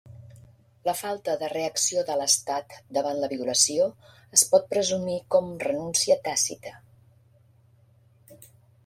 La 0.87 0.93
falta 0.99 1.33
de 1.41 1.49
reacció 1.51 2.03
de 2.07 2.15
l'estat 2.21 2.73
davant 2.97 3.21
la 3.25 3.29
violació 3.33 3.85
es 4.39 4.45
pot 4.55 4.65
presumir 4.73 5.19
com 5.37 5.53
renúncia 5.67 6.17
tàcita. 6.29 6.75